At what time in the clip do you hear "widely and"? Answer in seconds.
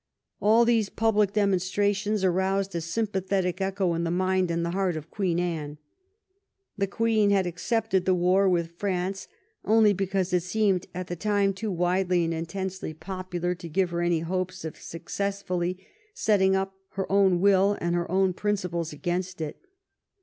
11.71-12.33